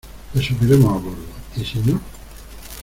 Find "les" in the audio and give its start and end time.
0.33-0.41